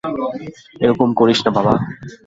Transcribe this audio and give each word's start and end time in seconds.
এ 0.81 0.85
রকম 0.91 1.09
কারিস 1.17 1.39
না 1.45 1.51
বাবা। 1.57 1.73